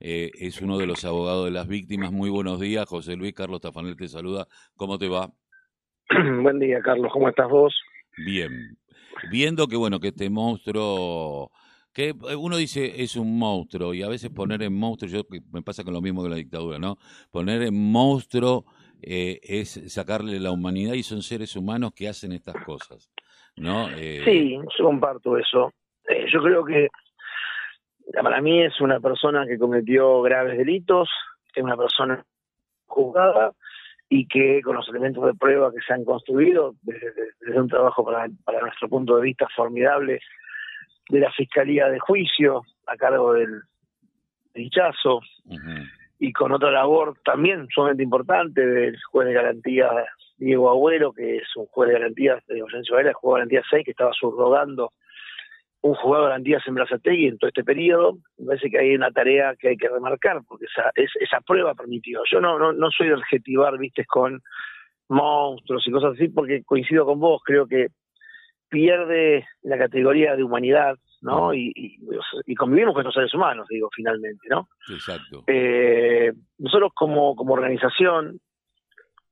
eh, 0.00 0.30
es 0.34 0.60
uno 0.60 0.78
de 0.78 0.86
los 0.86 1.04
abogados 1.04 1.44
de 1.44 1.50
las 1.50 1.68
víctimas. 1.68 2.10
Muy 2.10 2.30
buenos 2.30 2.58
días, 2.58 2.86
José 2.86 3.16
Luis. 3.16 3.34
Carlos 3.34 3.60
Tafanel 3.60 3.96
te 3.96 4.08
saluda. 4.08 4.46
¿Cómo 4.76 4.98
te 4.98 5.08
va? 5.08 5.30
Buen 6.42 6.58
día, 6.58 6.80
Carlos. 6.80 7.12
¿Cómo 7.12 7.28
estás 7.28 7.48
vos? 7.48 7.74
Bien. 8.16 8.76
Viendo 9.30 9.68
que, 9.68 9.76
bueno, 9.76 10.00
que 10.00 10.08
este 10.08 10.30
monstruo 10.30 11.50
que 11.92 12.14
uno 12.38 12.56
dice 12.56 13.02
es 13.02 13.16
un 13.16 13.38
monstruo 13.38 13.94
y 13.94 14.02
a 14.02 14.08
veces 14.08 14.30
poner 14.30 14.62
en 14.62 14.72
monstruo, 14.72 15.10
yo 15.10 15.22
me 15.52 15.62
pasa 15.62 15.82
con 15.82 15.92
lo 15.92 16.00
mismo 16.00 16.22
que 16.22 16.30
la 16.30 16.36
dictadura, 16.36 16.78
¿no? 16.78 16.96
Poner 17.32 17.62
en 17.62 17.74
monstruo 17.90 18.64
eh, 19.02 19.40
es 19.42 19.92
sacarle 19.92 20.38
la 20.38 20.52
humanidad 20.52 20.94
y 20.94 21.02
son 21.02 21.22
seres 21.22 21.56
humanos 21.56 21.92
que 21.94 22.08
hacen 22.08 22.32
estas 22.32 22.54
cosas, 22.64 23.10
¿no? 23.56 23.90
Eh, 23.90 24.22
sí, 24.24 24.52
yo 24.52 24.84
comparto 24.84 25.36
eso. 25.36 25.72
Eh, 26.08 26.26
yo 26.32 26.42
creo 26.42 26.64
que 26.64 26.88
para 28.12 28.40
mí 28.40 28.62
es 28.62 28.80
una 28.80 29.00
persona 29.00 29.46
que 29.46 29.58
cometió 29.58 30.22
graves 30.22 30.58
delitos, 30.58 31.08
es 31.54 31.62
una 31.62 31.76
persona 31.76 32.24
juzgada 32.86 33.52
y 34.08 34.26
que 34.26 34.60
con 34.62 34.76
los 34.76 34.88
elementos 34.88 35.24
de 35.24 35.34
prueba 35.34 35.70
que 35.70 35.80
se 35.86 35.92
han 35.92 36.04
construido, 36.04 36.74
desde, 36.82 37.60
un 37.60 37.68
trabajo 37.68 38.04
para, 38.04 38.28
para, 38.44 38.60
nuestro 38.60 38.88
punto 38.88 39.16
de 39.16 39.22
vista 39.22 39.46
formidable 39.54 40.20
de 41.08 41.20
la 41.20 41.30
Fiscalía 41.30 41.88
de 41.88 42.00
Juicio 42.00 42.62
a 42.86 42.96
cargo 42.96 43.34
del 43.34 43.62
Dichazo, 44.54 45.20
y 46.18 46.32
con 46.32 46.52
otra 46.52 46.70
labor 46.70 47.16
también 47.24 47.66
sumamente 47.72 48.02
importante 48.02 48.66
del 48.66 48.96
juez 49.10 49.28
de 49.28 49.34
garantía 49.34 49.88
Diego 50.36 50.70
Agüero, 50.70 51.12
que 51.12 51.36
es 51.36 51.56
un 51.56 51.66
juez 51.66 51.88
de 51.88 51.94
garantías 51.94 52.46
de 52.46 52.60
Ausencia 52.60 52.94
Varela, 52.94 53.14
juez 53.14 53.30
de 53.30 53.38
garantía 53.38 53.62
6, 53.70 53.84
que 53.84 53.90
estaba 53.92 54.12
subrogando 54.12 54.92
un 55.82 55.94
jugador 55.94 56.28
garantías 56.28 56.62
en 56.66 56.74
Brazategui 56.74 57.26
en 57.26 57.38
todo 57.38 57.48
este 57.48 57.64
periodo, 57.64 58.18
me 58.38 58.46
parece 58.48 58.70
que 58.70 58.78
hay 58.78 58.94
una 58.94 59.10
tarea 59.10 59.54
que 59.58 59.68
hay 59.68 59.76
que 59.76 59.88
remarcar, 59.88 60.42
porque 60.46 60.66
esa, 60.66 60.90
es, 60.94 61.10
esa 61.20 61.40
prueba 61.40 61.74
permitió. 61.74 62.20
Yo 62.30 62.40
no, 62.40 62.58
no, 62.58 62.72
no 62.72 62.90
soy 62.90 63.08
de 63.08 63.14
adjetivar, 63.14 63.78
viste, 63.78 64.04
con 64.04 64.42
monstruos 65.08 65.86
y 65.86 65.90
cosas 65.90 66.12
así, 66.14 66.28
porque 66.28 66.62
coincido 66.64 67.06
con 67.06 67.18
vos, 67.18 67.40
creo 67.44 67.66
que 67.66 67.88
pierde 68.68 69.46
la 69.62 69.78
categoría 69.78 70.36
de 70.36 70.44
humanidad, 70.44 70.96
¿no? 71.22 71.52
Y, 71.52 71.72
y, 72.46 72.54
convivimos 72.54 72.94
con 72.94 73.02
estos 73.02 73.14
seres 73.14 73.34
humanos, 73.34 73.66
digo, 73.68 73.88
finalmente, 73.94 74.48
¿no? 74.48 74.68
Exacto. 74.90 75.44
Eh, 75.46 76.32
nosotros 76.58 76.92
como, 76.94 77.34
como 77.34 77.54
organización, 77.54 78.38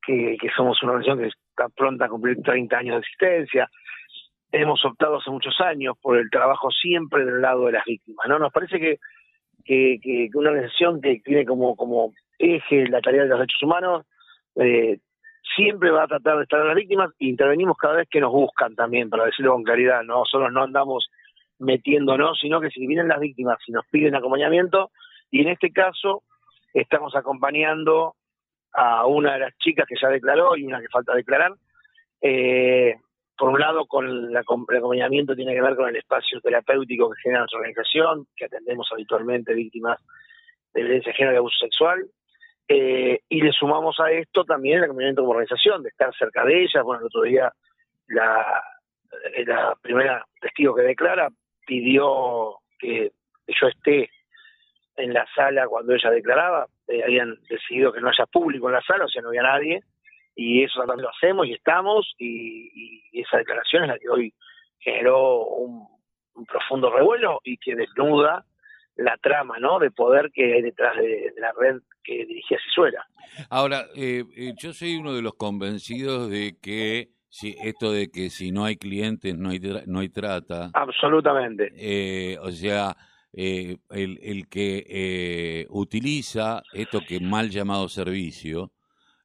que, 0.01 0.35
que 0.39 0.49
somos 0.55 0.81
una 0.83 0.93
organización 0.93 1.19
que 1.19 1.27
está 1.27 1.69
pronta 1.69 2.05
a 2.05 2.09
cumplir 2.09 2.41
30 2.43 2.77
años 2.77 2.95
de 2.95 2.99
existencia, 2.99 3.69
hemos 4.51 4.83
optado 4.85 5.17
hace 5.17 5.29
muchos 5.29 5.59
años 5.61 5.95
por 6.01 6.17
el 6.17 6.29
trabajo 6.29 6.71
siempre 6.71 7.25
del 7.25 7.41
lado 7.41 7.65
de 7.65 7.73
las 7.73 7.85
víctimas, 7.85 8.27
¿no? 8.27 8.39
Nos 8.39 8.51
parece 8.51 8.79
que, 8.79 8.99
que, 9.65 10.29
una 10.33 10.49
organización 10.49 11.01
que 11.01 11.21
tiene 11.23 11.45
como, 11.45 11.75
como 11.75 12.13
eje 12.37 12.87
la 12.87 13.01
tarea 13.01 13.23
de 13.23 13.29
los 13.29 13.39
derechos 13.39 13.63
humanos, 13.63 14.05
eh, 14.55 14.99
siempre 15.55 15.91
va 15.91 16.03
a 16.03 16.07
tratar 16.07 16.37
de 16.37 16.43
estar 16.43 16.61
a 16.61 16.65
las 16.65 16.75
víctimas 16.75 17.11
e 17.19 17.25
intervenimos 17.25 17.77
cada 17.77 17.97
vez 17.97 18.07
que 18.09 18.21
nos 18.21 18.31
buscan 18.31 18.75
también, 18.75 19.09
para 19.09 19.25
decirlo 19.25 19.53
con 19.53 19.63
claridad, 19.63 20.03
no 20.03 20.23
solo 20.25 20.49
no 20.49 20.63
andamos 20.63 21.09
metiéndonos, 21.59 22.39
sino 22.39 22.61
que 22.61 22.69
si 22.69 22.85
vienen 22.87 23.07
las 23.07 23.19
víctimas 23.19 23.57
y 23.67 23.71
nos 23.71 23.85
piden 23.87 24.15
acompañamiento, 24.15 24.91
y 25.29 25.41
en 25.41 25.49
este 25.49 25.71
caso 25.71 26.23
estamos 26.73 27.15
acompañando 27.15 28.15
a 28.73 29.05
una 29.05 29.33
de 29.33 29.39
las 29.39 29.57
chicas 29.57 29.85
que 29.87 29.95
ya 30.01 30.09
declaró 30.09 30.55
y 30.55 30.63
una 30.63 30.79
que 30.79 30.87
falta 30.87 31.13
declarar, 31.13 31.53
eh, 32.21 32.95
por 33.39 33.49
un 33.49 33.59
lado, 33.59 33.85
con 33.85 34.05
el 34.05 34.35
acompañamiento 34.35 35.33
tiene 35.33 35.55
que 35.55 35.61
ver 35.61 35.77
con 35.77 35.87
el 35.87 35.95
espacio 35.95 36.41
terapéutico 36.41 37.09
que 37.09 37.21
genera 37.21 37.39
nuestra 37.39 37.59
organización, 37.59 38.27
que 38.35 38.45
atendemos 38.45 38.89
habitualmente 38.91 39.53
víctimas 39.53 39.97
de 40.73 40.83
violencia 40.83 41.13
de 41.13 41.17
género 41.17 41.35
y 41.35 41.37
abuso 41.37 41.57
sexual. 41.57 42.05
Eh, 42.67 43.21
y 43.29 43.41
le 43.41 43.51
sumamos 43.53 43.97
a 44.01 44.11
esto 44.11 44.43
también 44.43 44.79
el 44.79 44.83
acompañamiento 44.83 45.21
como 45.21 45.31
organización, 45.31 45.81
de 45.83 45.89
estar 45.89 46.13
cerca 46.15 46.43
de 46.43 46.63
ella. 46.63 46.81
Bueno, 46.83 46.99
el 46.99 47.07
otro 47.07 47.21
día 47.21 47.51
la, 48.07 48.61
la 49.45 49.77
primera 49.81 50.25
testigo 50.41 50.75
que 50.75 50.83
declara 50.83 51.29
pidió 51.65 52.57
que 52.77 53.13
yo 53.47 53.67
esté 53.67 54.09
en 54.97 55.13
la 55.13 55.25
sala 55.33 55.65
cuando 55.67 55.93
ella 55.93 56.11
declaraba. 56.11 56.67
Eh, 56.87 57.03
habían 57.05 57.35
decidido 57.49 57.93
que 57.93 58.01
no 58.01 58.09
haya 58.09 58.25
público 58.25 58.67
en 58.67 58.73
la 58.73 58.81
sala, 58.81 59.05
o 59.05 59.07
sea, 59.07 59.21
no 59.21 59.29
había 59.29 59.43
nadie 59.43 59.81
y 60.39 60.63
eso 60.63 60.79
también 60.85 61.01
lo 61.01 61.09
hacemos 61.09 61.47
y 61.47 61.53
estamos 61.53 62.15
y, 62.17 63.03
esa 63.11 63.37
declaración 63.37 63.83
es 63.83 63.89
la 63.89 63.99
que 63.99 64.09
hoy 64.09 64.33
generó 64.79 65.45
un, 65.45 65.87
profundo 66.47 66.89
revuelo 66.89 67.41
y 67.43 67.57
que 67.57 67.75
desnuda 67.75 68.45
la 68.95 69.17
trama 69.17 69.59
¿no? 69.59 69.77
de 69.77 69.91
poder 69.91 70.31
que 70.33 70.53
hay 70.53 70.61
detrás 70.61 70.95
de, 70.95 71.33
la 71.37 71.51
red 71.59 71.81
que 72.01 72.25
dirigía 72.25 72.57
Cisuela. 72.63 73.05
Ahora, 73.49 73.87
eh, 73.93 74.23
eh, 74.37 74.53
yo 74.57 74.71
soy 74.71 74.95
uno 74.95 75.13
de 75.13 75.21
los 75.21 75.33
convencidos 75.33 76.29
de 76.29 76.55
que 76.61 77.09
si 77.27 77.57
esto 77.61 77.91
de 77.91 78.09
que 78.09 78.29
si 78.29 78.53
no 78.53 78.63
hay 78.63 78.77
clientes 78.77 79.37
no 79.37 79.49
hay, 79.49 79.59
no 79.85 79.99
hay 79.99 80.07
trata. 80.07 80.71
Absolutamente. 80.73 81.73
Eh, 81.75 82.37
o 82.39 82.51
sea, 82.51 82.95
el, 83.33 83.79
el 83.89 84.47
que 84.47 85.67
utiliza 85.69 86.63
esto 86.71 87.01
que 87.05 87.19
mal 87.19 87.49
llamado 87.49 87.89
servicio, 87.89 88.71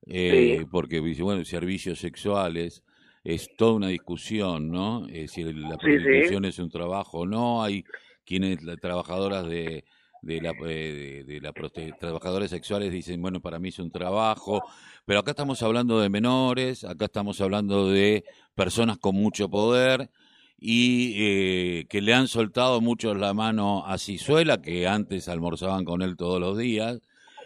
eh, 0.07 0.65
porque 0.71 1.01
bueno, 1.01 1.45
servicios 1.45 1.99
sexuales 1.99 2.83
es 3.23 3.49
toda 3.57 3.75
una 3.75 3.89
discusión, 3.89 4.71
¿no? 4.71 5.07
si 5.29 5.45
la 5.45 5.77
prostitución 5.79 6.45
es 6.45 6.59
un 6.59 6.71
trabajo 6.71 7.21
o 7.21 7.27
no, 7.27 7.63
hay 7.63 7.85
quienes, 8.25 8.63
las 8.63 8.79
trabajadoras 8.79 9.47
de, 9.47 9.85
de 10.25 10.41
la, 10.41 10.53
eh, 10.67 11.25
de, 11.27 11.41
la 11.41 11.53
trabajadores 11.99 12.51
sexuales 12.51 12.93
dicen, 12.93 13.21
bueno, 13.21 13.41
para 13.41 13.59
mí 13.59 13.69
es 13.69 13.79
un 13.79 13.91
trabajo, 13.91 14.63
pero 15.05 15.21
acá 15.21 15.33
estamos 15.33 15.63
hablando 15.63 16.01
de 16.01 16.09
menores, 16.09 16.85
acá 16.85 17.07
estamos 17.07 17.41
hablando 17.41 17.91
de 17.91 18.25
personas 18.55 18.99
con 18.99 19.15
mucho 19.15 19.49
poder 19.49 20.11
y 20.59 21.15
eh, 21.19 21.87
que 21.89 22.01
le 22.01 22.15
han 22.15 22.29
soltado 22.29 22.81
mucho 22.81 23.15
la 23.15 23.35
mano 23.35 23.85
a 23.87 23.99
Cizuela, 23.99 24.63
que 24.63 24.87
antes 24.87 25.29
almorzaban 25.29 25.85
con 25.85 26.01
él 26.01 26.17
todos 26.17 26.41
los 26.41 26.57
días, 26.57 27.01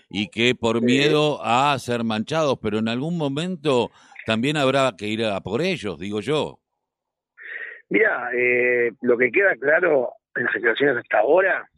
y 0.08 0.28
que 0.28 0.54
por 0.54 0.82
miedo 0.82 1.40
a 1.42 1.78
ser 1.78 2.04
manchados, 2.04 2.58
pero 2.62 2.78
en 2.78 2.88
algún 2.88 3.18
momento 3.18 3.90
también 4.26 4.56
habrá 4.56 4.92
que 4.96 5.06
ir 5.06 5.24
a 5.24 5.40
por 5.40 5.62
ellos, 5.62 5.98
digo 5.98 6.20
yo. 6.20 6.58
Mira, 7.90 8.30
eh, 8.34 8.92
lo 9.00 9.16
que 9.16 9.30
queda 9.30 9.54
claro 9.56 10.12
en 10.34 10.44
las 10.44 10.54
declaraciones 10.54 10.98
hasta 10.98 11.18
ahora, 11.18 11.68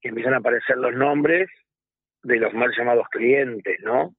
que 0.00 0.08
empiezan 0.08 0.34
a 0.34 0.38
aparecer 0.38 0.76
los 0.76 0.94
nombres 0.94 1.48
de 2.22 2.36
los 2.38 2.52
mal 2.54 2.72
llamados 2.76 3.06
clientes, 3.10 3.78
¿no? 3.84 4.14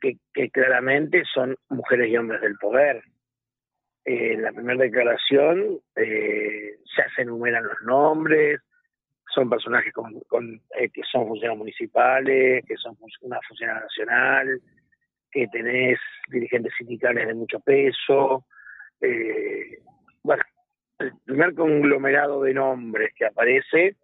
que, 0.00 0.16
que, 0.32 0.50
claramente 0.50 1.24
son 1.32 1.56
mujeres 1.68 2.08
y 2.08 2.16
hombres 2.16 2.40
del 2.40 2.56
poder. 2.56 3.02
en 4.06 4.42
la 4.42 4.52
primera 4.52 4.82
declaración 4.82 5.78
eh, 5.96 6.76
ya 6.96 7.04
se 7.14 7.22
enumeran 7.22 7.64
los 7.64 7.82
nombres, 7.84 8.60
son 9.34 9.50
personajes 9.50 9.92
con, 9.92 10.60
eh, 10.78 10.88
que 10.90 11.02
son 11.10 11.26
funcionarios 11.26 11.58
municipales, 11.58 12.64
que 12.66 12.76
son 12.76 12.96
una 13.22 13.40
funcionaria 13.46 13.82
nacional, 13.82 14.60
que 15.30 15.48
tenés 15.48 15.98
dirigentes 16.28 16.72
sindicales 16.78 17.26
de 17.26 17.34
mucho 17.34 17.60
peso. 17.60 18.44
Eh, 19.00 19.78
bueno, 20.22 20.42
el 20.98 21.12
primer 21.24 21.54
conglomerado 21.54 22.42
de 22.42 22.54
nombres 22.54 23.12
que 23.16 23.26
aparece 23.26 23.96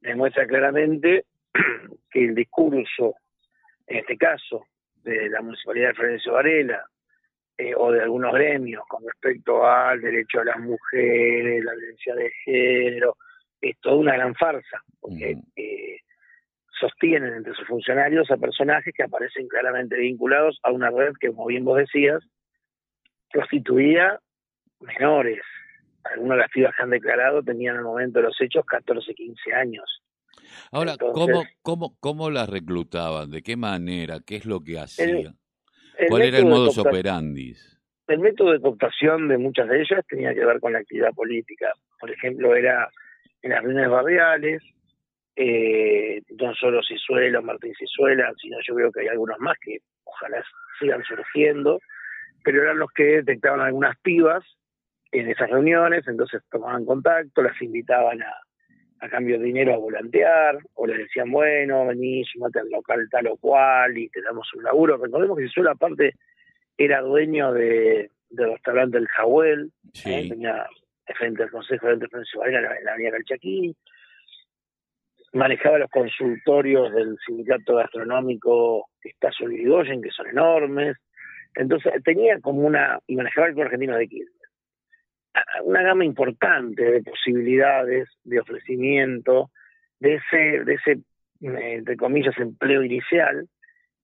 demuestra 0.00 0.46
claramente 0.46 1.24
que 2.10 2.24
el 2.24 2.34
discurso, 2.34 3.14
en 3.86 3.98
este 3.98 4.16
caso, 4.18 4.66
de 5.02 5.28
la 5.30 5.40
Municipalidad 5.40 5.88
de 5.88 5.94
Florencio 5.94 6.32
Varela, 6.32 6.84
eh, 7.56 7.72
o 7.76 7.92
de 7.92 8.02
algunos 8.02 8.34
gremios 8.34 8.84
con 8.88 9.04
respecto 9.04 9.64
al 9.66 10.00
derecho 10.00 10.40
a 10.40 10.44
las 10.44 10.58
mujeres, 10.58 11.64
la 11.64 11.74
violencia 11.74 12.14
de 12.14 12.30
género, 12.44 13.16
es 13.70 13.80
toda 13.80 13.96
una 13.96 14.14
gran 14.14 14.34
farsa, 14.34 14.82
porque 15.00 15.36
eh, 15.56 15.98
sostienen 16.78 17.34
entre 17.34 17.54
sus 17.54 17.66
funcionarios 17.66 18.30
a 18.30 18.36
personajes 18.36 18.92
que 18.94 19.02
aparecen 19.02 19.48
claramente 19.48 19.96
vinculados 19.96 20.58
a 20.62 20.70
una 20.70 20.90
red 20.90 21.12
que, 21.18 21.28
como 21.28 21.46
bien 21.46 21.64
vos 21.64 21.78
decías, 21.78 22.22
prostituía 23.30 24.18
menores. 24.80 25.40
Algunas 26.04 26.36
de 26.36 26.42
las 26.42 26.50
pibas 26.50 26.74
que 26.76 26.82
han 26.82 26.90
declarado 26.90 27.42
tenían 27.42 27.76
al 27.76 27.84
momento 27.84 28.18
de 28.18 28.26
los 28.26 28.40
hechos 28.40 28.64
14, 28.66 29.14
15 29.14 29.54
años. 29.54 30.02
Ahora, 30.70 30.96
¿cómo, 30.98 31.44
cómo, 31.62 31.96
¿cómo 32.00 32.30
las 32.30 32.48
reclutaban? 32.48 33.30
¿De 33.30 33.42
qué 33.42 33.56
manera? 33.56 34.18
¿Qué 34.24 34.36
es 34.36 34.44
lo 34.44 34.60
que 34.60 34.78
hacían? 34.78 35.38
¿Cuál 36.08 36.22
era 36.22 36.38
el 36.38 36.46
modus 36.46 36.78
operandi? 36.78 37.54
El 38.06 38.18
método 38.18 38.52
de 38.52 38.60
cooptación 38.60 39.28
de 39.28 39.38
muchas 39.38 39.68
de 39.68 39.80
ellas 39.80 40.04
tenía 40.06 40.34
que 40.34 40.44
ver 40.44 40.60
con 40.60 40.72
la 40.72 40.80
actividad 40.80 41.12
política. 41.14 41.72
Por 41.98 42.10
ejemplo, 42.10 42.54
era 42.54 42.90
en 43.44 43.50
las 43.50 43.62
reuniones 43.62 43.90
barriales, 43.90 44.62
eh, 45.36 46.22
no 46.40 46.54
solo 46.54 46.82
Cisuela, 46.82 47.42
Martín 47.42 47.74
Cisuela, 47.78 48.32
sino 48.40 48.56
yo 48.66 48.74
creo 48.74 48.90
que 48.90 49.00
hay 49.00 49.08
algunos 49.08 49.38
más 49.38 49.58
que 49.60 49.78
ojalá 50.04 50.42
sigan 50.80 51.02
surgiendo, 51.04 51.78
pero 52.42 52.62
eran 52.62 52.78
los 52.78 52.90
que 52.92 53.04
detectaban 53.04 53.60
algunas 53.60 53.98
pibas 53.98 54.42
en 55.12 55.28
esas 55.28 55.50
reuniones, 55.50 56.08
entonces 56.08 56.40
tomaban 56.50 56.86
contacto, 56.86 57.42
las 57.42 57.60
invitaban 57.60 58.22
a, 58.22 58.34
a 59.00 59.08
cambio 59.10 59.38
de 59.38 59.44
dinero 59.44 59.74
a 59.74 59.78
volantear, 59.78 60.56
o 60.72 60.86
le 60.86 60.96
decían, 60.96 61.30
bueno, 61.30 61.86
vení, 61.86 62.24
sumate 62.24 62.60
al 62.60 62.70
local 62.70 63.06
tal 63.10 63.26
o 63.26 63.36
cual 63.36 63.98
y 63.98 64.08
te 64.08 64.22
damos 64.22 64.48
un 64.54 64.64
laburo. 64.64 64.96
Recordemos 64.96 65.36
que 65.36 65.48
Cisuela 65.48 65.72
aparte 65.72 66.14
era 66.78 67.02
dueño 67.02 67.52
de, 67.52 68.10
del 68.30 68.52
restaurante 68.52 68.96
El 68.96 69.08
Jahuel, 69.08 69.70
¿eh? 70.06 70.28
tenía 70.30 70.66
frente 71.12 71.42
al 71.42 71.50
Consejo 71.50 71.88
de 71.88 71.96
Defensa 71.96 72.38
en 72.46 72.52
la, 72.54 72.80
la 72.82 72.92
Avenida 72.92 73.12
Calchaquí, 73.12 73.76
manejaba 75.34 75.78
los 75.78 75.90
consultorios 75.90 76.92
del 76.94 77.16
sindicato 77.26 77.76
gastronómico 77.76 78.88
Estacio 79.02 79.50
Irigoyen, 79.50 80.00
que 80.00 80.10
son 80.10 80.28
enormes, 80.28 80.96
entonces 81.54 81.92
tenía 82.04 82.40
como 82.40 82.62
una, 82.62 82.98
y 83.06 83.16
manejaba 83.16 83.48
el 83.48 83.60
argentino 83.60 83.96
de 83.96 84.08
Quilmes, 84.08 84.32
una 85.64 85.82
gama 85.82 86.04
importante 86.04 86.82
de 86.82 87.02
posibilidades, 87.02 88.08
de 88.22 88.40
ofrecimiento, 88.40 89.50
de 89.98 90.14
ese, 90.14 90.64
de 90.64 90.74
ese, 90.74 90.98
entre 91.40 91.96
comillas, 91.96 92.38
empleo 92.38 92.82
inicial, 92.82 93.48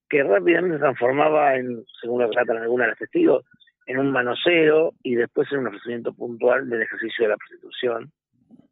que 0.08 0.22
rápidamente 0.24 0.76
se 0.76 0.80
transformaba 0.80 1.54
en, 1.56 1.84
según 2.00 2.22
lo 2.22 2.30
tratan 2.30 2.58
algunos 2.58 2.86
de 2.86 2.90
los 2.90 2.98
testigos, 2.98 3.44
en 3.90 3.98
un 3.98 4.12
manoseo 4.12 4.92
y 5.02 5.16
después 5.16 5.50
en 5.50 5.58
un 5.58 5.66
ofrecimiento 5.66 6.12
puntual 6.12 6.68
del 6.68 6.82
ejercicio 6.82 7.24
de 7.24 7.30
la 7.30 7.36
prostitución, 7.36 8.12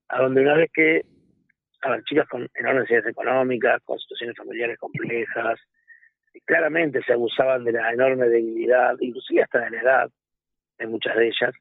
a 0.09 0.23
donde 0.23 0.43
una 0.43 0.55
vez 0.55 0.71
que 0.73 1.03
las 1.83 2.05
chicas 2.05 2.29
con 2.29 2.49
enormes 2.55 2.83
necesidades 2.83 3.11
económicas, 3.11 3.83
con 3.85 3.99
situaciones 3.99 4.37
familiares 4.37 4.79
complejas, 4.79 5.59
claramente 6.45 7.03
se 7.03 7.15
abusaban 7.15 7.65
de 7.65 7.73
la 7.73 7.93
enorme 7.93 8.29
debilidad, 8.29 8.95
inclusive 9.01 9.43
hasta 9.43 9.59
de 9.65 9.71
la 9.71 9.83
edad 9.83 10.11
de 10.79 10.87
muchas 10.87 11.17
de 11.17 11.27
ellas, 11.27 11.55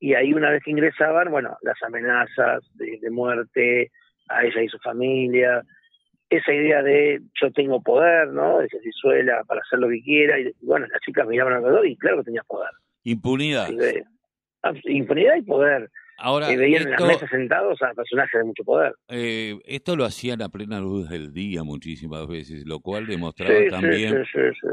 y 0.00 0.14
ahí 0.14 0.34
una 0.34 0.50
vez 0.50 0.64
que 0.64 0.72
ingresaban, 0.72 1.30
bueno, 1.30 1.56
las 1.62 1.80
amenazas 1.84 2.64
de, 2.74 2.98
muerte 3.10 3.92
a 4.28 4.44
ella 4.44 4.60
y 4.60 4.68
su 4.68 4.78
familia, 4.78 5.62
esa 6.30 6.52
idea 6.52 6.82
de 6.82 7.20
yo 7.40 7.52
tengo 7.52 7.80
poder, 7.80 8.28
¿no? 8.28 8.58
De 8.58 8.68
suela 8.90 9.44
para 9.44 9.60
hacer 9.60 9.78
lo 9.78 9.88
que 9.88 10.02
quiera, 10.02 10.40
y 10.40 10.52
bueno, 10.62 10.86
las 10.90 11.00
chicas 11.00 11.28
miraban 11.28 11.54
alrededor 11.54 11.86
y 11.86 11.96
claro 11.96 12.18
que 12.18 12.24
tenía 12.24 12.42
poder. 12.42 12.70
Impunidad. 13.08 13.70
Ah, 14.62 14.72
impunidad 14.84 15.36
y 15.36 15.42
poder. 15.42 15.90
Ahora, 16.20 16.48
veían 16.48 16.82
en 16.82 16.90
las 16.90 17.00
mesas 17.00 17.30
sentados 17.30 17.80
a 17.80 17.94
personajes 17.94 18.40
de 18.40 18.44
mucho 18.44 18.64
poder. 18.64 18.92
Eh, 19.08 19.56
esto 19.64 19.94
lo 19.94 20.04
hacían 20.04 20.42
a 20.42 20.48
plena 20.48 20.80
luz 20.80 21.08
del 21.08 21.32
día 21.32 21.62
muchísimas 21.62 22.26
veces, 22.26 22.66
lo 22.66 22.80
cual 22.80 23.06
demostraba 23.06 23.54
también 23.70 24.24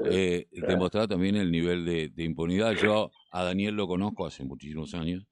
eh, 0.09 0.47
demostraba 0.51 1.07
también 1.07 1.35
el 1.35 1.51
nivel 1.51 1.85
de, 1.85 2.23
impunidad. 2.23 2.73
Yo 2.73 3.11
a 3.31 3.43
Daniel 3.43 3.75
lo 3.75 3.87
conozco 3.87 4.25
hace 4.25 4.43
muchísimos 4.43 4.93
años. 4.95 5.25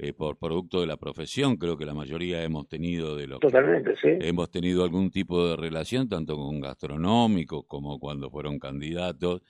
Eh, 0.00 0.12
por 0.12 0.38
producto 0.38 0.80
de 0.80 0.86
la 0.86 0.96
profesión, 0.96 1.56
creo 1.56 1.76
que 1.76 1.84
la 1.84 1.92
mayoría 1.92 2.44
hemos 2.44 2.68
tenido 2.68 3.16
de 3.16 3.26
lo 3.26 3.40
Totalmente, 3.40 3.96
sí. 4.00 4.10
hemos 4.20 4.48
tenido 4.48 4.84
algún 4.84 5.10
tipo 5.10 5.48
de 5.48 5.56
relación, 5.56 6.08
tanto 6.08 6.36
con 6.36 6.60
gastronómicos 6.60 7.64
como 7.66 7.98
cuando 7.98 8.30
fueron 8.30 8.60
candidatos. 8.60 9.42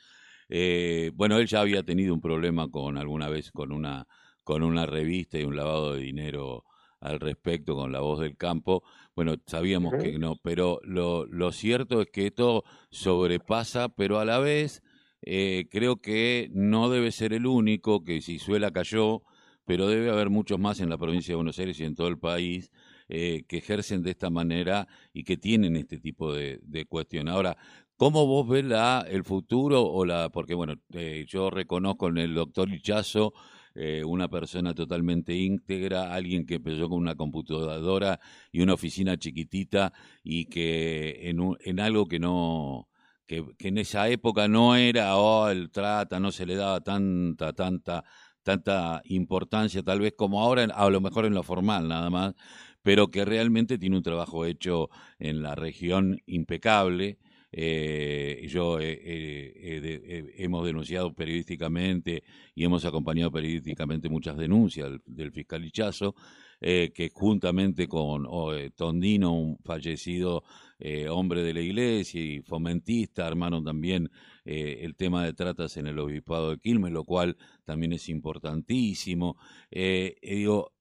Bueno, 0.49 1.39
él 1.39 1.47
ya 1.47 1.61
había 1.61 1.83
tenido 1.83 2.15
un 2.15 2.21
problema 2.21 2.69
con 2.71 2.97
alguna 2.97 3.29
vez 3.29 3.51
con 3.53 3.73
una 3.73 4.07
con 4.49 4.63
una 4.63 4.87
revista 4.87 5.39
y 5.39 5.45
un 5.45 5.57
lavado 5.57 5.93
de 5.93 6.01
dinero 6.01 6.65
al 7.01 7.21
respecto 7.21 7.75
con 7.75 7.93
la 7.93 8.01
voz 8.01 8.21
del 8.21 8.37
campo. 8.37 8.83
Bueno, 9.15 9.35
sabíamos 9.47 9.93
que 10.03 10.19
no, 10.19 10.37
pero 10.43 10.81
lo, 10.85 11.27
lo, 11.27 11.53
cierto 11.53 12.01
es 12.01 12.09
que 12.11 12.29
esto 12.29 12.65
sobrepasa, 12.91 13.91
pero 13.91 14.19
a 14.19 14.25
la 14.25 14.39
vez 14.39 14.83
eh, 15.21 15.67
creo 15.71 16.01
que 16.01 16.49
no 16.53 16.89
debe 16.89 17.13
ser 17.13 17.35
el 17.35 17.47
único, 17.47 18.05
que 18.05 18.23
si 18.23 18.39
suela 18.39 18.71
cayó, 18.71 19.23
pero 19.67 19.87
debe 19.87 20.09
haber 20.11 20.31
muchos 20.31 20.59
más 20.59 20.81
en 20.81 20.89
la 20.89 20.97
provincia 20.97 21.33
de 21.33 21.37
Buenos 21.37 21.59
Aires 21.59 21.79
y 21.81 21.85
en 21.85 21.95
todo 21.95 22.09
el 22.09 22.19
país 22.19 22.71
eh, 23.09 23.45
que 23.49 23.59
ejercen 23.59 24.03
de 24.03 24.13
esta 24.13 24.31
manera 24.31 24.89
y 25.13 25.25
que 25.25 25.37
tienen 25.37 25.77
este 25.77 25.99
tipo 25.99 26.33
de, 26.33 26.59
de 26.63 26.87
cuestión. 26.87 27.29
Ahora, 27.29 27.59
¿cómo 27.99 28.27
vos 28.27 28.49
ves 28.49 28.65
la, 28.65 29.05
el 29.11 29.25
futuro 29.25 29.83
o 29.85 30.05
la, 30.07 30.31
porque 30.31 30.55
bueno, 30.55 30.75
eh, 30.93 31.27
yo 31.29 31.51
reconozco 31.51 32.09
en 32.09 32.19
el 32.19 32.35
doctor 32.35 32.71
Hichazo, 32.73 33.35
eh, 33.75 34.03
una 34.05 34.29
persona 34.29 34.73
totalmente 34.73 35.35
íntegra, 35.35 36.15
alguien 36.15 36.47
que 36.47 36.55
empezó 36.55 36.89
con 36.89 36.99
una 36.99 37.17
computadora 37.17 38.21
y 38.53 38.63
una 38.63 38.75
oficina 38.75 39.19
chiquitita 39.19 39.93
y 40.23 40.47
que 40.47 41.29
en, 41.29 41.41
en 41.61 41.81
algo 41.81 42.07
que 42.07 42.21
no, 42.21 42.89
que, 43.27 43.45
en 43.59 43.79
esa 43.79 44.09
época 44.09 44.49
no 44.49 44.77
era, 44.77 45.17
oh, 45.17 45.49
el 45.49 45.71
trata, 45.71 46.21
no 46.21 46.31
se 46.31 46.47
le 46.47 46.55
daba 46.55 46.81
tanta, 46.81 47.53
tanta, 47.53 48.05
tanta 48.45 49.03
importancia, 49.07 49.83
tal 49.83 50.01
vez 50.01 50.15
como 50.17 50.41
ahora, 50.41 50.65
a 50.65 50.89
lo 50.89 51.01
mejor 51.01 51.27
en 51.27 51.35
lo 51.35 51.43
formal 51.43 51.89
nada 51.89 52.11
más, 52.11 52.35
pero 52.83 53.09
que 53.11 53.25
realmente 53.25 53.77
tiene 53.77 53.97
un 53.97 54.03
trabajo 54.05 54.45
hecho 54.45 54.89
en 55.19 55.43
la 55.43 55.57
región 55.57 56.21
impecable 56.27 57.19
eh, 57.51 58.47
yo 58.49 58.79
hemos 58.81 60.67
denunciado 60.67 61.15
periodísticamente 61.15 62.23
y 62.55 62.65
hemos 62.65 62.85
acompañado 62.85 63.31
periodísticamente 63.31 64.09
muchas 64.09 64.37
denuncias 64.37 64.91
del, 65.07 65.33
fiscal 65.33 65.65
Hichazo, 65.65 66.15
eh, 66.61 66.91
que 66.93 67.11
juntamente 67.11 67.87
con 67.87 68.27
eh, 68.55 68.71
Tondino, 68.75 69.33
un 69.33 69.59
fallecido 69.59 70.43
eh, 70.81 71.09
hombre 71.09 71.45
de 71.45 71.55
la 71.55 71.61
iglesia 71.61 72.21
y 72.21 72.43
fomentista, 72.43 73.27
armaron 73.27 73.65
también 73.65 74.11
el 74.45 74.97
tema 74.97 75.27
de 75.27 75.35
tratas 75.35 75.77
en 75.77 75.87
el 75.89 75.99
obispado 75.99 76.51
de 76.51 76.59
Quilmes, 76.59 76.91
lo 76.91 77.05
cual 77.05 77.37
también 77.67 77.93
es 77.93 78.09
importantísimo. 78.09 79.37
digo, 79.71 80.73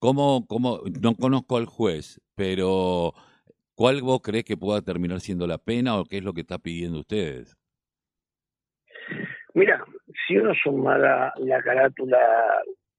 ¿cómo, 0.00 0.46
¿cómo? 0.48 0.80
No 1.00 1.14
conozco 1.14 1.56
al 1.56 1.66
juez, 1.66 2.20
pero 2.34 3.14
¿Cuál 3.74 4.02
vos 4.02 4.20
crees 4.22 4.44
que 4.44 4.56
pueda 4.56 4.82
terminar 4.82 5.20
siendo 5.20 5.46
la 5.46 5.58
pena 5.58 5.98
o 5.98 6.04
qué 6.04 6.18
es 6.18 6.24
lo 6.24 6.32
que 6.32 6.42
está 6.42 6.58
pidiendo 6.58 7.00
ustedes? 7.00 7.56
Mira, 9.54 9.84
si 10.26 10.36
uno 10.36 10.52
sumara 10.54 11.32
la 11.38 11.62
carátula 11.62 12.18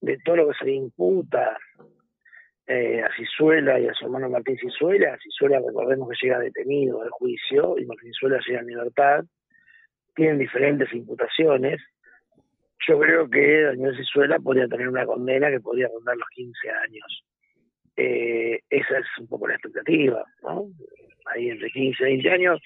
de 0.02 0.18
todo 0.26 0.36
lo 0.38 0.48
que 0.50 0.58
se 0.60 0.66
le 0.66 0.74
imputa 0.74 1.58
eh, 2.68 3.02
a 3.02 3.10
Cisuela 3.16 3.80
y 3.80 3.88
a 3.88 3.94
su 3.94 4.06
hermano 4.06 4.30
Martín 4.30 4.58
Cisuela, 4.58 5.18
Cisuela 5.22 5.60
recordemos 5.60 6.10
que 6.10 6.28
llega 6.28 6.40
detenido 6.40 7.02
al 7.02 7.10
juicio 7.10 7.78
y 7.78 7.86
Martín 7.86 8.12
Cisuela 8.12 8.40
llega 8.46 8.60
en 8.60 8.68
libertad, 8.68 9.24
tienen 10.14 10.40
diferentes 10.40 10.92
imputaciones. 10.94 11.82
Yo 12.88 13.00
creo 13.00 13.30
que 13.30 13.62
Daniel 13.64 13.96
Cisuela 13.96 14.40
podría 14.40 14.68
tener 14.68 14.90
una 14.90 15.06
condena 15.06 15.50
que 15.50 15.62
podría 15.62 15.88
rondar 15.88 16.18
los 16.18 16.28
15 16.30 16.70
años. 16.70 17.24
Eh, 17.98 18.62
esa 18.70 18.98
es 19.00 19.06
un 19.20 19.28
poco 19.28 19.48
la 19.48 19.56
expectativa, 19.56 20.26
¿no? 20.44 20.68
Ahí 21.28 21.50
entre 21.50 21.70
15 21.70 22.04
y 22.04 22.06
20 22.06 22.30
años, 22.30 22.62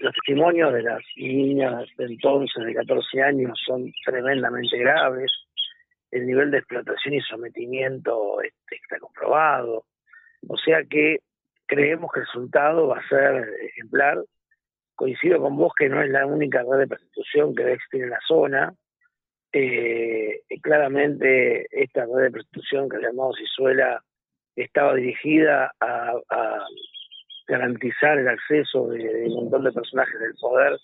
los 0.00 0.14
testimonios 0.14 0.72
de 0.72 0.82
las 0.82 1.02
niñas 1.16 1.84
de 1.98 2.04
entonces, 2.04 2.64
de 2.64 2.74
14 2.74 3.22
años, 3.22 3.60
son 3.66 3.92
tremendamente 4.04 4.78
graves. 4.78 5.32
El 6.10 6.26
nivel 6.26 6.50
de 6.50 6.58
explotación 6.58 7.14
y 7.14 7.20
sometimiento 7.20 8.40
este, 8.40 8.76
está 8.76 8.98
comprobado. 8.98 9.84
O 10.48 10.56
sea 10.56 10.84
que 10.84 11.18
creemos 11.66 12.10
que 12.12 12.20
el 12.20 12.26
resultado 12.26 12.86
va 12.88 12.98
a 12.98 13.08
ser 13.08 13.48
ejemplar. 13.62 14.18
Coincido 14.94 15.40
con 15.40 15.56
vos 15.56 15.72
que 15.76 15.88
no 15.88 16.00
es 16.00 16.08
la 16.08 16.24
única 16.24 16.62
red 16.62 16.78
de 16.78 16.86
prostitución 16.86 17.54
que 17.54 17.72
existir 17.72 18.04
en 18.04 18.10
la 18.10 18.20
zona. 18.26 18.72
Eh, 19.52 20.42
claramente 20.62 21.66
esta 21.70 22.06
red 22.06 22.24
de 22.24 22.30
prostitución 22.30 22.88
que 22.88 22.98
llamamos 22.98 23.38
Isuela 23.40 24.02
estaba 24.62 24.94
dirigida 24.94 25.72
a, 25.80 26.14
garantizar 27.48 28.18
el 28.18 28.26
acceso 28.26 28.88
de, 28.88 29.26
un 29.26 29.34
montón 29.34 29.62
de 29.62 29.70
personajes 29.70 30.18
del 30.18 30.34
poder 30.34 30.76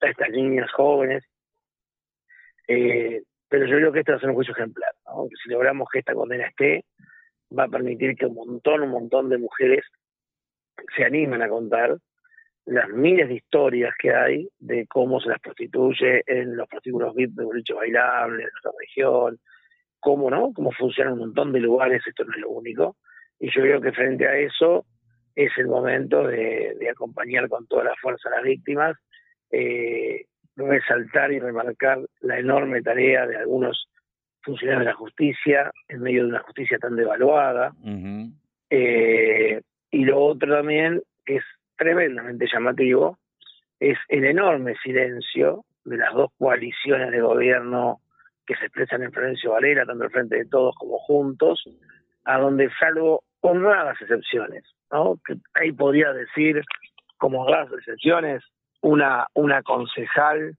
a 0.00 0.06
estas 0.08 0.30
niñas 0.30 0.70
jóvenes. 0.72 1.22
Eh, 2.66 3.22
pero 3.48 3.66
yo 3.66 3.76
creo 3.76 3.92
que 3.92 3.98
este 3.98 4.12
va 4.12 4.16
a 4.16 4.20
ser 4.20 4.30
un 4.30 4.36
juicio 4.36 4.54
ejemplar, 4.54 4.92
que 5.04 5.36
si 5.42 5.50
logramos 5.50 5.88
que 5.92 5.98
esta 5.98 6.14
condena 6.14 6.46
esté, 6.46 6.84
va 7.56 7.64
a 7.64 7.68
permitir 7.68 8.16
que 8.16 8.26
un 8.26 8.34
montón, 8.34 8.82
un 8.82 8.90
montón 8.90 9.28
de 9.28 9.38
mujeres 9.38 9.84
se 10.96 11.04
animen 11.04 11.42
a 11.42 11.48
contar 11.48 11.98
las 12.64 12.88
miles 12.88 13.28
de 13.28 13.34
historias 13.34 13.94
que 13.98 14.12
hay 14.12 14.48
de 14.58 14.86
cómo 14.88 15.20
se 15.20 15.28
las 15.28 15.40
prostituye 15.40 16.24
en 16.26 16.56
los 16.56 16.68
prostíbulos 16.68 17.14
VIP 17.14 17.32
de 17.32 17.44
boliche 17.44 17.74
bailable, 17.74 18.42
en 18.42 18.50
nuestra 18.50 18.72
región, 18.78 19.38
cómo, 20.06 20.30
¿no? 20.30 20.52
Cómo 20.54 20.70
funcionan 20.70 21.14
un 21.14 21.18
montón 21.18 21.52
de 21.52 21.58
lugares, 21.58 22.00
esto 22.06 22.24
no 22.24 22.32
es 22.32 22.38
lo 22.38 22.50
único. 22.50 22.96
Y 23.40 23.50
yo 23.50 23.60
creo 23.60 23.80
que 23.80 23.90
frente 23.90 24.28
a 24.28 24.38
eso 24.38 24.86
es 25.34 25.50
el 25.58 25.66
momento 25.66 26.28
de, 26.28 26.76
acompañar 26.88 27.48
con 27.48 27.66
toda 27.66 27.82
la 27.82 27.94
fuerza 28.00 28.28
a 28.28 28.36
las 28.36 28.44
víctimas, 28.44 28.96
eh, 29.50 30.26
resaltar 30.54 31.32
y 31.32 31.40
remarcar 31.40 31.98
la 32.20 32.38
enorme 32.38 32.82
tarea 32.82 33.26
de 33.26 33.36
algunos 33.36 33.88
funcionarios 34.42 34.84
de 34.84 34.90
la 34.92 34.96
justicia 34.96 35.72
en 35.88 36.02
medio 36.02 36.22
de 36.22 36.28
una 36.28 36.42
justicia 36.44 36.78
tan 36.78 36.94
devaluada. 36.94 37.72
Eh, 38.70 39.60
y 39.90 40.04
lo 40.04 40.20
otro 40.20 40.54
también, 40.54 41.02
que 41.24 41.38
es 41.38 41.44
tremendamente 41.76 42.46
llamativo, 42.46 43.18
es 43.80 43.98
el 44.06 44.24
enorme 44.24 44.76
silencio 44.84 45.64
de 45.84 45.96
las 45.96 46.14
dos 46.14 46.30
coaliciones 46.38 47.10
de 47.10 47.20
gobierno 47.20 48.00
que 48.46 48.54
se 48.56 48.66
expresan 48.66 49.02
en 49.02 49.12
Florencio 49.12 49.52
Valera, 49.52 49.84
tanto 49.84 50.04
al 50.04 50.10
frente 50.10 50.36
de 50.36 50.46
todos 50.46 50.74
como 50.76 50.98
juntos, 50.98 51.62
a 52.24 52.38
donde 52.38 52.70
salvo 52.78 53.24
honradas 53.40 54.00
excepciones, 54.00 54.64
¿no? 54.90 55.20
Que 55.24 55.34
ahí 55.54 55.72
podría 55.72 56.12
decir, 56.12 56.62
como 57.18 57.42
honradas 57.42 57.72
excepciones, 57.72 58.42
una, 58.82 59.26
una 59.34 59.62
concejal 59.62 60.56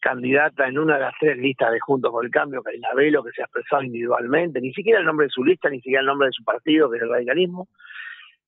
candidata 0.00 0.66
en 0.66 0.78
una 0.78 0.94
de 0.94 1.00
las 1.00 1.14
tres 1.20 1.36
listas 1.36 1.72
de 1.72 1.80
Juntos 1.80 2.10
por 2.10 2.24
el 2.24 2.30
Cambio, 2.30 2.62
Karina 2.62 2.88
Velo, 2.94 3.22
que 3.22 3.32
se 3.32 3.42
ha 3.42 3.44
expresado 3.44 3.82
individualmente, 3.82 4.60
ni 4.60 4.72
siquiera 4.72 4.98
el 4.98 5.04
nombre 5.04 5.26
de 5.26 5.30
su 5.30 5.44
lista, 5.44 5.68
ni 5.68 5.76
siquiera 5.76 6.00
el 6.00 6.06
nombre 6.06 6.28
de 6.28 6.32
su 6.32 6.42
partido, 6.42 6.90
que 6.90 6.96
es 6.96 7.02
el 7.02 7.10
radicalismo, 7.10 7.68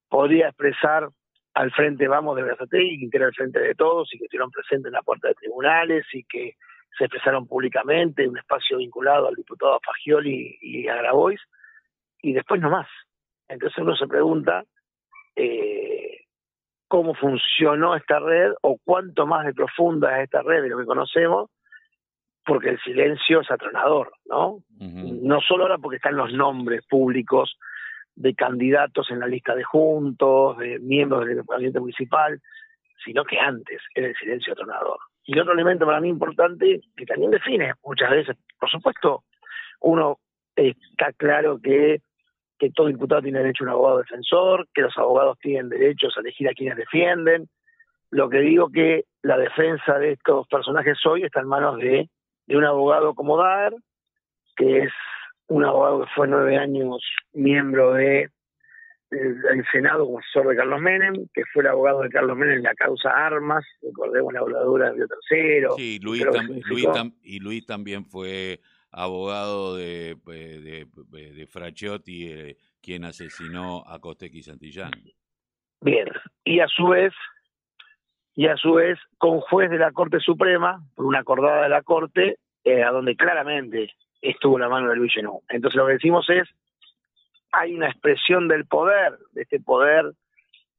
podría 0.08 0.48
expresar 0.48 1.08
al 1.54 1.70
frente 1.72 2.08
Vamos 2.08 2.36
de 2.36 2.42
y 2.72 3.10
que 3.10 3.16
era 3.16 3.26
el 3.26 3.34
frente 3.34 3.60
de 3.60 3.74
todos 3.74 4.08
y 4.14 4.18
que 4.18 4.24
estuvieron 4.24 4.50
presentes 4.50 4.86
en 4.86 4.92
la 4.92 5.02
puerta 5.02 5.28
de 5.28 5.34
tribunales 5.34 6.06
y 6.12 6.24
que 6.24 6.54
se 6.96 7.04
expresaron 7.04 7.46
públicamente 7.46 8.24
en 8.24 8.30
un 8.30 8.38
espacio 8.38 8.78
vinculado 8.78 9.28
al 9.28 9.34
diputado 9.34 9.80
Fagioli 9.84 10.58
y 10.60 10.88
a 10.88 10.96
Grabois, 10.96 11.40
y 12.20 12.32
después 12.32 12.60
no 12.60 12.70
más. 12.70 12.88
Entonces 13.48 13.78
uno 13.78 13.96
se 13.96 14.06
pregunta 14.06 14.64
eh, 15.36 16.24
cómo 16.88 17.14
funcionó 17.14 17.96
esta 17.96 18.18
red 18.20 18.52
o 18.62 18.78
cuánto 18.84 19.26
más 19.26 19.46
de 19.46 19.54
profunda 19.54 20.18
es 20.18 20.24
esta 20.24 20.42
red 20.42 20.62
de 20.62 20.68
lo 20.68 20.78
que 20.78 20.84
conocemos, 20.84 21.50
porque 22.44 22.70
el 22.70 22.80
silencio 22.80 23.40
es 23.40 23.50
atronador, 23.50 24.12
¿no? 24.26 24.58
No 24.78 25.40
solo 25.40 25.64
ahora 25.64 25.78
porque 25.78 25.96
están 25.96 26.16
los 26.16 26.32
nombres 26.32 26.84
públicos 26.86 27.56
de 28.14 28.34
candidatos 28.34 29.10
en 29.10 29.20
la 29.20 29.26
lista 29.26 29.54
de 29.54 29.64
juntos, 29.64 30.58
de 30.58 30.78
miembros 30.80 31.24
del 31.24 31.42
gabinete 31.44 31.80
municipal, 31.80 32.40
sino 33.04 33.24
que 33.24 33.38
antes 33.38 33.80
era 33.94 34.08
el 34.08 34.16
silencio 34.16 34.52
atronador. 34.52 34.98
Y 35.24 35.38
otro 35.38 35.52
elemento 35.52 35.86
para 35.86 36.00
mí 36.00 36.08
importante, 36.08 36.80
que 36.96 37.06
también 37.06 37.30
define 37.30 37.74
muchas 37.84 38.10
veces, 38.10 38.36
por 38.58 38.70
supuesto, 38.70 39.24
uno 39.80 40.18
está 40.56 41.12
claro 41.12 41.58
que, 41.62 42.00
que 42.58 42.70
todo 42.70 42.88
diputado 42.88 43.22
tiene 43.22 43.38
derecho 43.38 43.64
a 43.64 43.66
un 43.66 43.72
abogado 43.72 43.98
defensor, 43.98 44.66
que 44.74 44.82
los 44.82 44.96
abogados 44.98 45.38
tienen 45.40 45.68
derechos 45.68 46.16
a 46.16 46.20
elegir 46.20 46.48
a 46.48 46.54
quienes 46.54 46.76
defienden. 46.76 47.48
Lo 48.10 48.28
que 48.28 48.40
digo 48.40 48.68
que 48.68 49.04
la 49.22 49.38
defensa 49.38 49.98
de 49.98 50.12
estos 50.12 50.46
personajes 50.48 50.98
hoy 51.06 51.22
está 51.22 51.40
en 51.40 51.48
manos 51.48 51.78
de, 51.78 52.10
de 52.46 52.56
un 52.56 52.64
abogado 52.64 53.14
como 53.14 53.36
Dar, 53.36 53.72
que 54.56 54.80
es 54.80 54.92
un 55.46 55.64
abogado 55.64 56.04
que 56.04 56.10
fue 56.14 56.28
nueve 56.28 56.56
años 56.56 57.02
miembro 57.32 57.92
de 57.94 58.28
el, 59.12 59.64
Senado 59.70 60.06
como 60.06 60.18
asesor 60.18 60.48
de 60.48 60.56
Carlos 60.56 60.80
Menem, 60.80 61.14
que 61.32 61.44
fue 61.52 61.62
el 61.62 61.68
abogado 61.68 62.02
de 62.02 62.08
Carlos 62.08 62.36
Menem 62.36 62.58
en 62.58 62.62
la 62.62 62.74
causa 62.74 63.10
Armas, 63.10 63.64
recordemos 63.82 64.32
la 64.32 64.40
voladura 64.40 64.86
de 64.86 64.94
Río 64.94 65.06
Tercero. 65.06 65.74
Sí, 65.76 65.98
Luis, 66.02 66.24
y 67.22 67.38
Luis 67.40 67.66
también 67.66 68.04
fue 68.04 68.60
abogado 68.90 69.76
de, 69.76 70.16
de, 70.26 70.86
de 71.32 71.46
Fraciotti, 71.46 72.28
eh, 72.30 72.56
quien 72.82 73.04
asesinó 73.04 73.84
a 73.86 73.98
Costequi 74.00 74.42
Santillán. 74.42 74.90
Bien, 75.80 76.08
y 76.44 76.60
a 76.60 76.68
su 76.68 76.88
vez, 76.88 77.12
y 78.34 78.46
a 78.46 78.56
su 78.56 78.74
vez, 78.74 78.98
con 79.18 79.40
juez 79.40 79.70
de 79.70 79.78
la 79.78 79.92
Corte 79.92 80.20
Suprema, 80.20 80.82
por 80.94 81.06
una 81.06 81.20
acordada 81.20 81.62
de 81.62 81.68
la 81.68 81.82
Corte, 81.82 82.38
eh, 82.64 82.82
a 82.82 82.90
donde 82.90 83.16
claramente 83.16 83.92
estuvo 84.20 84.58
la 84.58 84.68
mano 84.68 84.88
de 84.88 84.96
Luis 84.96 85.12
Genú. 85.12 85.42
Entonces 85.48 85.76
lo 85.76 85.86
que 85.86 85.94
decimos 85.94 86.28
es, 86.30 86.48
hay 87.52 87.74
una 87.74 87.88
expresión 87.88 88.48
del 88.48 88.66
poder, 88.66 89.18
de 89.32 89.42
este 89.42 89.60
poder 89.60 90.12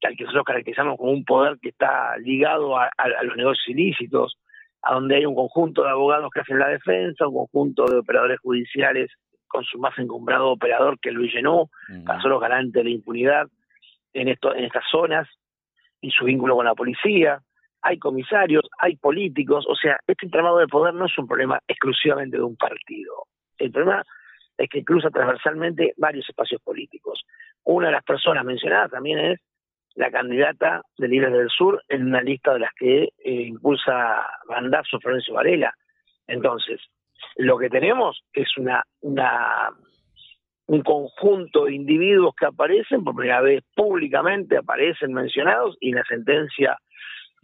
que 0.02 0.08
al 0.08 0.18
que 0.18 0.24
nosotros 0.24 0.46
caracterizamos 0.46 0.98
como 0.98 1.12
un 1.12 1.24
poder 1.24 1.58
que 1.62 1.70
está 1.70 2.18
ligado 2.18 2.78
a, 2.78 2.90
los 3.24 3.38
negocios 3.38 3.70
ilícitos, 3.70 4.38
a 4.82 4.96
donde 4.96 5.16
hay 5.16 5.26
un 5.26 5.36
conjunto 5.36 5.84
de 5.84 5.92
abogados 5.92 6.30
que 6.34 6.42
hacen 6.42 6.60
la 6.60 6.68
defensa, 6.68 7.28
un 7.28 7.36
conjunto 7.36 7.86
de 7.86 8.00
operadores 8.00 8.40
judiciales 8.42 9.12
con 9.48 9.64
su 9.64 9.78
más 9.78 9.98
encumbrado 10.00 10.50
operador 10.50 11.00
que 11.00 11.12
Luis 11.12 11.32
Genú, 11.32 11.62
uh 11.62 12.22
solo 12.22 12.40
garante 12.40 12.80
de 12.80 12.86
la 12.86 12.90
impunidad 12.90 13.48
en, 14.14 14.28
esto, 14.28 14.54
en 14.54 14.66
estas 14.66 14.84
zonas 14.92 15.28
y 16.02 16.10
su 16.12 16.26
vínculo 16.26 16.56
con 16.56 16.66
la 16.66 16.74
policía. 16.74 17.40
Hay 17.82 18.00
comisarios, 18.00 18.64
hay 18.80 18.96
políticos, 18.96 19.66
o 19.70 19.76
sea, 19.76 20.00
este 20.08 20.26
entramado 20.26 20.58
de 20.58 20.68
poder 20.68 20.94
no 20.94 21.06
es 21.06 21.18
un 21.18 21.28
problema 21.28 21.60
exclusivamente 21.68 22.38
de 22.38 22.44
un 22.44 22.56
partido. 22.56 23.28
El 23.58 23.72
problema 23.72 24.04
es 24.58 24.70
que 24.70 24.84
cruza 24.84 25.10
transversalmente 25.10 25.94
varios 25.98 26.28
espacios 26.30 26.62
políticos. 26.62 27.24
Una 27.64 27.88
de 27.88 27.94
las 27.94 28.04
personas 28.04 28.46
mencionadas 28.46 28.92
también 28.92 29.20
es 29.20 29.40
la 29.96 30.12
candidata 30.12 30.82
de 30.98 31.08
Libres 31.08 31.32
del 31.32 31.50
Sur 31.50 31.84
en 31.88 32.08
una 32.08 32.22
lista 32.22 32.54
de 32.54 32.60
las 32.60 32.74
que 32.74 33.04
eh, 33.04 33.10
impulsa 33.24 34.28
Bandazo 34.48 35.00
Florencio 35.00 35.34
Varela. 35.34 35.74
Entonces, 36.28 36.82
lo 37.36 37.58
que 37.58 37.70
tenemos 37.70 38.24
es 38.34 38.58
una, 38.58 38.84
un 39.02 40.82
conjunto 40.82 41.66
de 41.66 41.76
individuos 41.76 42.34
que 42.36 42.46
aparecen 42.46 43.04
por 43.04 43.16
primera 43.16 43.42
vez 43.42 43.64
públicamente, 43.76 44.58
aparecen 44.58 45.14
mencionados 45.14 45.78
y 45.80 45.92
la 45.92 46.04
sentencia 46.06 46.78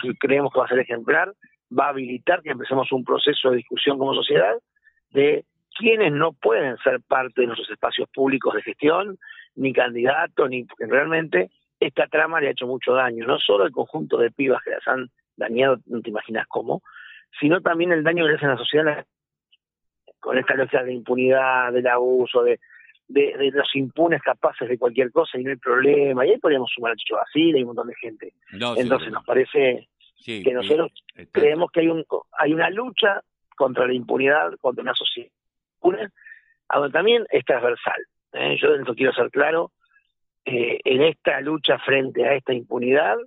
que 0.01 0.13
creemos 0.19 0.51
que 0.51 0.59
va 0.59 0.65
a 0.65 0.69
ser 0.69 0.79
ejemplar 0.79 1.33
va 1.77 1.87
a 1.87 1.89
habilitar 1.89 2.41
que 2.41 2.51
empecemos 2.51 2.91
un 2.91 3.03
proceso 3.03 3.51
de 3.51 3.57
discusión 3.57 3.97
como 3.99 4.13
sociedad 4.13 4.55
de 5.11 5.45
quienes 5.79 6.11
no 6.11 6.33
pueden 6.33 6.77
ser 6.79 6.99
parte 6.99 7.41
de 7.41 7.47
nuestros 7.47 7.69
espacios 7.71 8.09
públicos 8.13 8.53
de 8.53 8.61
gestión, 8.61 9.17
ni 9.55 9.71
candidatos, 9.71 10.49
ni 10.49 10.67
realmente 10.77 11.49
esta 11.79 12.07
trama 12.07 12.41
le 12.41 12.49
ha 12.49 12.51
hecho 12.51 12.67
mucho 12.67 12.93
daño, 12.93 13.25
no 13.25 13.39
solo 13.39 13.65
el 13.65 13.71
conjunto 13.71 14.17
de 14.17 14.29
pibas 14.29 14.61
que 14.61 14.71
las 14.71 14.85
han 14.87 15.09
dañado, 15.37 15.77
no 15.85 16.01
te 16.01 16.09
imaginas 16.09 16.45
cómo, 16.49 16.81
sino 17.39 17.61
también 17.61 17.93
el 17.93 18.03
daño 18.03 18.25
que 18.25 18.31
le 18.31 18.35
hacen 18.35 18.49
a 18.49 18.53
la 18.53 18.57
sociedad 18.57 19.05
con 20.19 20.37
esta 20.37 20.53
lucha 20.55 20.83
de 20.83 20.93
impunidad, 20.93 21.71
del 21.71 21.87
abuso, 21.87 22.43
de, 22.43 22.59
de, 23.07 23.51
los 23.53 23.73
impunes 23.73 24.21
capaces 24.21 24.67
de 24.67 24.77
cualquier 24.77 25.13
cosa 25.13 25.39
y 25.39 25.45
no 25.45 25.51
hay 25.51 25.55
problema. 25.55 26.25
Y 26.25 26.31
ahí 26.31 26.39
podríamos 26.39 26.69
sumar 26.75 26.91
a 26.91 26.95
Chicho 26.97 27.15
Basile 27.15 27.59
y 27.59 27.61
un 27.61 27.67
montón 27.67 27.87
de 27.87 27.95
gente. 27.95 28.33
Entonces 28.51 29.11
nos 29.11 29.23
parece 29.23 29.87
que 30.25 30.53
nosotros 30.53 30.91
creemos 31.31 31.71
que 31.71 31.79
hay, 31.79 31.87
un, 31.87 32.05
hay 32.37 32.53
una 32.53 32.69
lucha 32.69 33.23
contra 33.55 33.87
la 33.87 33.93
impunidad, 33.93 34.51
contra 34.59 34.81
una 34.81 34.93
sociedad 34.93 35.31
donde 35.81 36.91
también 36.91 37.25
es 37.29 37.43
transversal. 37.45 38.01
¿eh? 38.33 38.57
Yo 38.61 38.73
dentro 38.73 38.95
quiero 38.95 39.13
ser 39.13 39.29
claro, 39.29 39.71
eh, 40.45 40.79
en 40.83 41.01
esta 41.03 41.41
lucha 41.41 41.77
frente 41.79 42.25
a 42.25 42.33
esta 42.33 42.53
impunidad, 42.53 43.17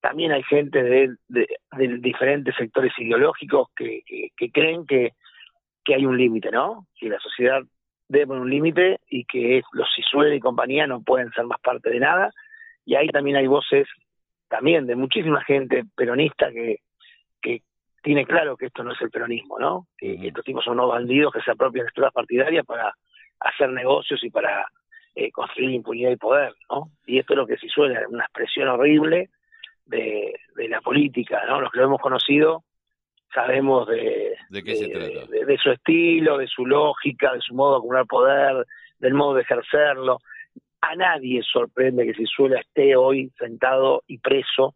también 0.00 0.32
hay 0.32 0.42
gente 0.42 0.82
de, 0.82 1.14
de, 1.28 1.46
diferentes 2.00 2.54
sectores 2.56 2.92
ideológicos 2.98 3.68
que, 3.76 4.02
creen 4.52 4.84
que, 4.86 5.12
hay 5.94 6.06
un 6.06 6.16
límite, 6.16 6.50
¿no? 6.50 6.86
Que 6.98 7.08
la 7.08 7.20
sociedad 7.20 7.62
debe 8.08 8.26
poner 8.26 8.42
un 8.42 8.50
límite 8.50 8.98
y 9.08 9.24
que 9.24 9.62
los 9.72 9.88
Cisuel 9.94 10.34
y 10.34 10.40
compañía 10.40 10.86
no 10.86 11.02
pueden 11.02 11.30
ser 11.32 11.44
más 11.44 11.60
parte 11.60 11.90
de 11.90 12.00
nada. 12.00 12.30
Y 12.84 12.96
ahí 12.96 13.08
también 13.08 13.36
hay 13.36 13.46
voces 13.46 13.86
también 14.48 14.86
de 14.86 14.96
muchísima 14.96 15.42
gente 15.44 15.84
peronista 15.94 16.50
que, 16.50 16.78
tiene 18.02 18.26
claro 18.26 18.56
que 18.56 18.66
esto 18.66 18.82
no 18.82 18.92
es 18.92 19.00
el 19.00 19.10
peronismo, 19.10 19.58
¿no? 19.58 19.86
Que 19.96 20.14
estos 20.26 20.44
tipos 20.44 20.64
son 20.64 20.74
unos 20.74 20.90
bandidos 20.90 21.32
que 21.32 21.40
se 21.40 21.52
apropian 21.52 21.84
de 21.84 21.88
estructuras 21.88 22.12
partidarias 22.12 22.66
para 22.66 22.92
hacer 23.38 23.70
negocios 23.70 24.22
y 24.24 24.30
para 24.30 24.66
eh, 25.14 25.30
construir 25.30 25.70
impunidad 25.70 26.10
y 26.10 26.16
poder, 26.16 26.52
¿no? 26.68 26.90
Y 27.06 27.18
esto 27.18 27.34
es 27.34 27.36
lo 27.36 27.46
que 27.46 27.56
sí 27.56 27.68
suele, 27.68 28.06
una 28.08 28.24
expresión 28.24 28.68
horrible 28.68 29.30
de, 29.86 30.34
la 30.68 30.80
política, 30.80 31.44
¿no? 31.46 31.60
Los 31.60 31.70
que 31.70 31.78
lo 31.78 31.84
hemos 31.86 32.00
conocido 32.00 32.64
sabemos 33.32 33.88
de, 33.88 34.36
¿De, 34.50 34.62
qué 34.62 34.76
se 34.76 34.88
trata? 34.88 35.26
de, 35.26 35.58
su 35.58 35.70
estilo, 35.70 36.36
de 36.36 36.46
su 36.46 36.66
lógica, 36.66 37.32
de 37.32 37.40
su 37.40 37.54
modo 37.54 37.72
de 37.72 37.78
acumular 37.78 38.06
poder, 38.06 38.66
del 38.98 39.14
modo 39.14 39.34
de 39.34 39.42
ejercerlo. 39.42 40.18
A 40.82 40.96
nadie 40.96 41.42
sorprende 41.42 42.04
que 42.04 42.14
si 42.14 42.26
suele 42.26 42.60
esté 42.60 42.96
hoy 42.96 43.30
sentado 43.38 44.02
y 44.06 44.18
preso 44.18 44.74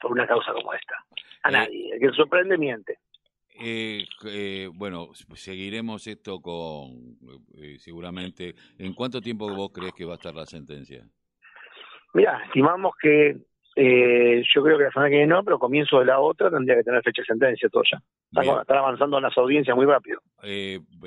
por 0.00 0.12
una 0.12 0.26
causa 0.26 0.52
como 0.52 0.72
esta 0.74 0.94
a 1.46 1.50
nadie. 1.50 1.92
El 1.92 2.00
que 2.00 2.10
sorprende 2.10 2.58
miente. 2.58 2.98
Eh, 3.58 4.04
eh, 4.26 4.68
bueno, 4.74 5.08
seguiremos 5.34 6.06
esto 6.06 6.40
con 6.40 7.16
eh, 7.58 7.76
seguramente. 7.78 8.54
¿En 8.78 8.92
cuánto 8.92 9.20
tiempo 9.20 9.48
vos 9.54 9.70
crees 9.72 9.92
que 9.94 10.04
va 10.04 10.12
a 10.12 10.16
estar 10.16 10.34
la 10.34 10.46
sentencia? 10.46 11.04
Mira, 12.12 12.42
estimamos 12.46 12.94
que 13.00 13.36
yo 13.78 14.62
creo 14.62 14.78
que 14.78 14.84
la 14.84 14.90
semana 14.90 15.10
que 15.10 15.16
viene 15.16 15.34
no, 15.34 15.44
pero 15.44 15.58
comienzo 15.58 15.98
de 15.98 16.06
la 16.06 16.18
otra 16.18 16.50
tendría 16.50 16.76
que 16.76 16.82
tener 16.82 17.02
fecha 17.02 17.20
de 17.20 17.26
sentencia 17.26 17.68
todo 17.68 17.82
ya. 17.90 18.00
Están, 18.40 18.78
avanzando 18.78 19.18
en 19.18 19.22
las 19.22 19.36
audiencias 19.36 19.76
muy 19.76 19.84
rápido. 19.84 20.20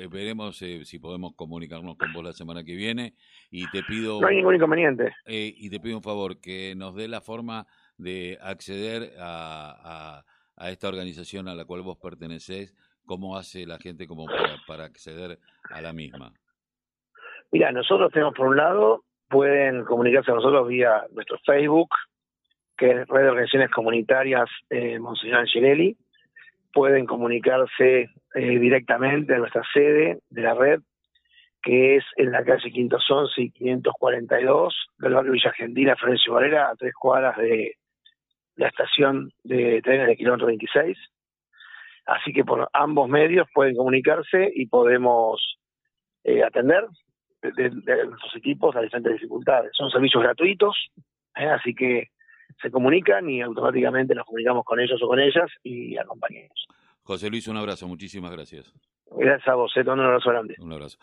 veremos 0.08 0.56
si 0.56 0.98
podemos 1.00 1.34
comunicarnos 1.34 1.96
con 1.96 2.12
vos 2.12 2.24
la 2.24 2.32
semana 2.32 2.62
que 2.62 2.76
viene 2.76 3.14
y 3.50 3.68
te 3.70 3.82
pido. 3.82 4.20
No 4.20 4.28
hay 4.28 4.36
ningún 4.36 4.54
inconveniente. 4.54 5.12
y 5.26 5.68
te 5.68 5.80
pido 5.80 5.96
un 5.96 6.02
favor 6.02 6.40
que 6.40 6.74
nos 6.76 6.94
dé 6.94 7.08
la 7.08 7.20
forma 7.20 7.66
de 8.00 8.38
acceder 8.40 9.12
a, 9.18 10.22
a, 10.56 10.70
esta 10.70 10.88
organización 10.88 11.48
a 11.48 11.54
la 11.54 11.64
cual 11.64 11.82
vos 11.82 11.98
pertenecés, 11.98 12.74
¿cómo 13.06 13.36
hace 13.36 13.66
la 13.66 13.78
gente 13.78 14.06
como 14.06 14.26
para, 14.66 14.84
acceder 14.84 15.38
a 15.70 15.80
la 15.80 15.92
misma? 15.92 16.32
Mira, 17.50 17.72
nosotros 17.72 18.12
tenemos 18.12 18.34
por 18.34 18.48
un 18.48 18.56
lado, 18.56 19.04
pueden 19.28 19.84
comunicarse 19.84 20.30
a 20.30 20.34
nosotros 20.34 20.68
vía 20.68 21.04
nuestro 21.12 21.38
Facebook, 21.44 21.88
que 22.76 22.90
es 22.90 23.08
Red 23.08 23.22
de 23.22 23.28
Organizaciones 23.28 23.70
Comunitarias 23.70 24.48
eh, 24.68 24.98
Monseñor 24.98 25.40
Angelelli, 25.40 25.96
pueden 26.72 27.06
comunicarse 27.06 28.10
eh, 28.34 28.58
directamente 28.58 29.34
a 29.34 29.38
nuestra 29.38 29.62
sede 29.72 30.20
de 30.30 30.42
la 30.42 30.54
red, 30.54 30.80
que 31.62 31.96
es 31.96 32.04
en 32.16 32.32
la 32.32 32.44
calle 32.44 32.70
511 32.70 33.42
y 33.42 33.50
542 33.50 34.74
del 34.98 35.14
barrio 35.14 35.32
Villa 35.32 35.50
Argentina, 35.50 35.96
Florencio 35.96 36.34
Varela, 36.34 36.70
a 36.70 36.76
tres 36.76 36.94
cuadras 36.94 37.36
de 37.36 37.74
la 38.60 38.68
estación 38.68 39.32
de 39.42 39.80
trenes 39.82 40.06
de 40.06 40.16
kilómetro 40.16 40.46
26. 40.46 40.96
Así 42.06 42.32
que 42.32 42.44
por 42.44 42.68
ambos 42.74 43.08
medios 43.08 43.48
pueden 43.54 43.74
comunicarse 43.74 44.50
y 44.54 44.66
podemos 44.66 45.58
eh, 46.24 46.42
atender 46.42 46.84
de, 47.42 47.70
nuestros 47.70 48.36
equipos 48.36 48.76
a 48.76 48.82
diferentes 48.82 49.14
dificultades. 49.14 49.70
Son 49.74 49.90
servicios 49.90 50.22
gratuitos, 50.22 50.76
¿eh? 51.36 51.46
así 51.46 51.74
que 51.74 52.08
se 52.60 52.70
comunican 52.70 53.30
y 53.30 53.40
automáticamente 53.40 54.14
nos 54.14 54.26
comunicamos 54.26 54.64
con 54.64 54.78
ellos 54.78 55.00
o 55.02 55.08
con 55.08 55.20
ellas 55.20 55.50
y 55.62 55.96
acompañamos. 55.96 56.66
José 57.02 57.30
Luis, 57.30 57.48
un 57.48 57.56
abrazo, 57.56 57.88
muchísimas 57.88 58.30
gracias. 58.30 58.74
Gracias 59.10 59.48
a 59.48 59.54
vos, 59.54 59.74
un 59.74 60.00
abrazo 60.00 60.30
grande. 60.30 60.56
Un 60.60 60.72
abrazo. 60.72 60.98